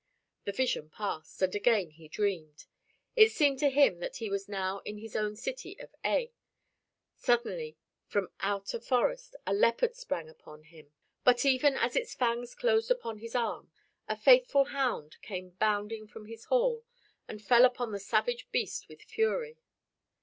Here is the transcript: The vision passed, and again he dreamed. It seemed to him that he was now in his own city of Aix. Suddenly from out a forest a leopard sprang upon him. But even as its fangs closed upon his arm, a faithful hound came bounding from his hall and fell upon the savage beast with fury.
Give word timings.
The 0.45 0.51
vision 0.51 0.89
passed, 0.89 1.39
and 1.43 1.53
again 1.53 1.91
he 1.91 2.07
dreamed. 2.07 2.65
It 3.15 3.31
seemed 3.33 3.59
to 3.59 3.69
him 3.69 3.99
that 3.99 4.15
he 4.15 4.31
was 4.31 4.49
now 4.49 4.79
in 4.79 4.97
his 4.97 5.15
own 5.15 5.35
city 5.35 5.79
of 5.79 5.93
Aix. 6.03 6.33
Suddenly 7.13 7.77
from 8.07 8.29
out 8.39 8.73
a 8.73 8.79
forest 8.79 9.35
a 9.45 9.53
leopard 9.53 9.93
sprang 9.95 10.27
upon 10.27 10.63
him. 10.63 10.91
But 11.23 11.45
even 11.45 11.75
as 11.75 11.95
its 11.95 12.15
fangs 12.15 12.55
closed 12.55 12.89
upon 12.89 13.19
his 13.19 13.35
arm, 13.35 13.69
a 14.09 14.17
faithful 14.17 14.63
hound 14.65 15.17
came 15.21 15.51
bounding 15.59 16.07
from 16.07 16.25
his 16.25 16.45
hall 16.45 16.83
and 17.27 17.39
fell 17.39 17.63
upon 17.63 17.91
the 17.91 17.99
savage 17.99 18.49
beast 18.51 18.89
with 18.89 19.03
fury. 19.03 19.59